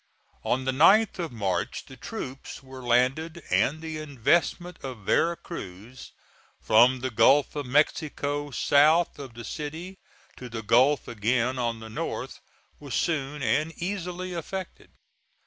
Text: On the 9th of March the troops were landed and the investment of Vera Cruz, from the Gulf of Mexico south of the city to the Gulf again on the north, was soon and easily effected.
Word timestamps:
On 0.43 0.65
the 0.65 0.71
9th 0.71 1.19
of 1.19 1.31
March 1.31 1.85
the 1.85 1.95
troops 1.95 2.63
were 2.63 2.81
landed 2.81 3.43
and 3.51 3.83
the 3.83 3.99
investment 3.99 4.79
of 4.83 5.05
Vera 5.05 5.35
Cruz, 5.35 6.11
from 6.59 7.01
the 7.01 7.11
Gulf 7.11 7.55
of 7.55 7.67
Mexico 7.67 8.49
south 8.49 9.19
of 9.19 9.35
the 9.35 9.45
city 9.45 9.99
to 10.37 10.49
the 10.49 10.63
Gulf 10.63 11.07
again 11.07 11.59
on 11.59 11.81
the 11.81 11.89
north, 11.91 12.39
was 12.79 12.95
soon 12.95 13.43
and 13.43 13.71
easily 13.73 14.33
effected. 14.33 14.89